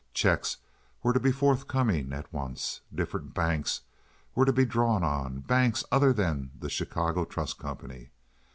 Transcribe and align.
Checks 0.15 0.57
were 1.03 1.13
to 1.13 1.19
be 1.19 1.31
forthcoming 1.31 2.11
at 2.11 2.33
once. 2.33 2.81
Different 2.91 3.35
banks 3.35 3.81
were 4.33 4.45
to 4.45 4.51
be 4.51 4.65
drawn 4.65 5.03
on—banks 5.03 5.83
other 5.91 6.11
than 6.11 6.49
the 6.59 6.71
Chicago 6.71 7.23
Trust 7.23 7.59
Company. 7.59 8.09